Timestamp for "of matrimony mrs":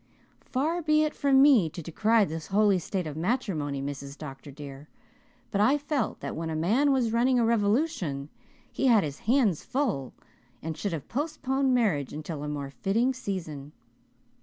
3.05-4.17